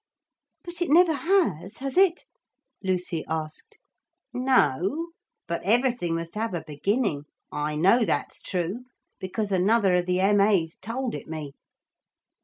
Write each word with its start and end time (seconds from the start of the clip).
'But 0.63 0.81
it 0.81 0.89
never 0.89 1.13
has, 1.13 1.77
has 1.77 1.95
it?' 1.95 2.25
Lucy 2.81 3.23
asked. 3.29 3.77
'No, 4.33 5.09
but 5.45 5.61
everything 5.63 6.15
must 6.15 6.33
have 6.33 6.55
a 6.55 6.63
beginning. 6.65 7.25
I 7.51 7.75
know 7.75 8.03
that's 8.03 8.41
true, 8.41 8.85
because 9.19 9.51
another 9.51 9.93
of 9.93 10.07
the 10.07 10.19
M.A.'s 10.19 10.75
told 10.81 11.13
it 11.13 11.27
me.' 11.27 11.53